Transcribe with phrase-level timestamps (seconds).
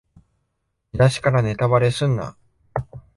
[0.93, 2.35] 見だしからネタバレすんな